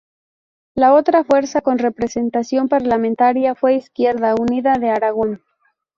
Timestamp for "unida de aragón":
4.33-5.43